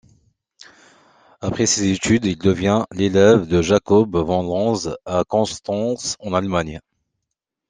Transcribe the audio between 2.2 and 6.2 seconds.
il devient l’élève de Jakob von Lenz à Constance,